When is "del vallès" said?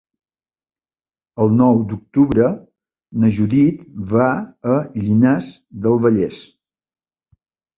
5.85-6.41